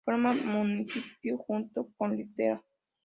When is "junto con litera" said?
1.37-2.59